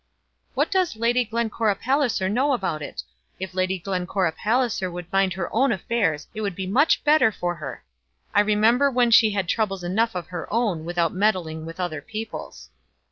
[0.55, 3.03] "What does Lady Glencora Palliser know about it?
[3.39, 7.53] If Lady Glencora Palliser would mind her own affairs it would be much better for
[7.57, 7.83] her.
[8.33, 12.71] I remember when she had troubles enough of her own, without meddling with other people's."